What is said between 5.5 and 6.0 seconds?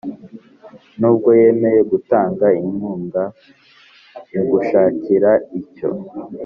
icyo